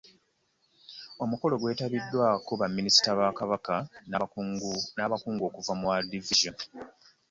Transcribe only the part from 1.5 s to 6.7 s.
gwetabiddwako ba minisita ba Kabaka n'abakungu okuva mu World Vision